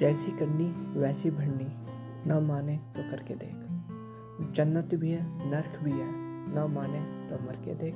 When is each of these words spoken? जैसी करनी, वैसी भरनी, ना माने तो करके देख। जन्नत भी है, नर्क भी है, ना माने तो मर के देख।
जैसी 0.00 0.32
करनी, 0.32 0.98
वैसी 1.00 1.30
भरनी, 1.30 1.68
ना 2.28 2.40
माने 2.40 2.76
तो 2.76 3.10
करके 3.10 3.34
देख। 3.34 3.56
जन्नत 4.52 4.94
भी 4.94 5.10
है, 5.10 5.50
नर्क 5.50 5.80
भी 5.82 5.90
है, 5.90 6.08
ना 6.54 6.66
माने 6.66 7.28
तो 7.28 7.46
मर 7.46 7.52
के 7.52 7.74
देख। 7.74 7.94